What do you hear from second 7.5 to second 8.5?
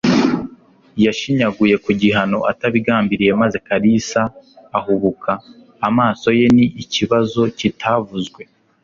kitavuzwe.